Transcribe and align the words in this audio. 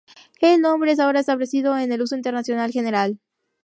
El 0.39 0.61
nombre 0.61 0.91
es 0.93 0.99
ahora 0.99 1.19
el 1.19 1.21
establecido 1.21 1.77
en 1.77 1.91
el 1.91 2.01
uso 2.01 2.15
internacional 2.15 2.71
general. 2.71 3.19